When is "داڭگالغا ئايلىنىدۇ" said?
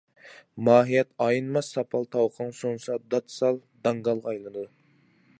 3.89-4.65